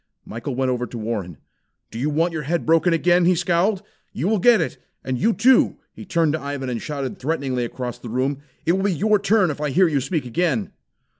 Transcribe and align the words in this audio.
Michael 0.25 0.55
went 0.55 0.71
over 0.71 0.87
to 0.87 0.97
Warren. 0.97 1.37
"Do 1.91 1.99
you 1.99 2.09
want 2.09 2.33
your 2.33 2.41
head 2.41 2.65
broken 2.65 2.91
again?" 2.91 3.25
he 3.25 3.35
scowled. 3.35 3.83
"You 4.11 4.27
will 4.27 4.39
get 4.39 4.59
it. 4.59 4.79
And 5.03 5.19
you, 5.19 5.31
too!" 5.31 5.77
He 5.93 6.05
turned 6.05 6.33
to 6.33 6.41
Ivan, 6.41 6.69
and 6.69 6.81
shouted 6.81 7.19
threateningly 7.19 7.65
across 7.65 7.99
the 7.99 8.09
room. 8.09 8.39
"It 8.65 8.71
will 8.71 8.81
be 8.85 8.93
your 8.93 9.19
turn 9.19 9.51
if 9.51 9.61
I 9.61 9.69
hear 9.69 9.87
you 9.87 10.01
speak 10.01 10.25
again." 10.25 10.71